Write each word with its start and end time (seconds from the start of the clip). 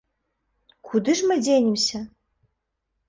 Куды 0.89 1.11
ж 1.19 1.29
мы 1.33 1.37
дзенемся? 1.43 2.03